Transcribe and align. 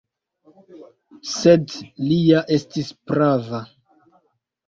Sed 1.31 1.75
li 2.05 2.17
ja 2.29 2.41
estis 2.57 2.89
prava. 3.11 3.63